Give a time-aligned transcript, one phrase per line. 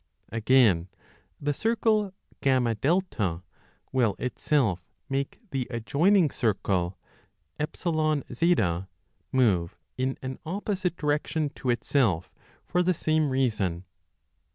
[0.29, 0.87] Again,
[1.39, 2.11] the circle
[2.41, 3.41] FA
[3.91, 6.97] will itself make the adjoining circle
[7.59, 7.85] EZ
[9.31, 12.31] move in an opposite direction to itself
[12.65, 13.83] for the same reason.